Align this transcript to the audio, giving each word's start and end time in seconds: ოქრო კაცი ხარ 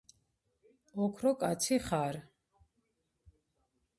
ოქრო 1.03 1.31
კაცი 1.43 1.77
ხარ 1.87 2.15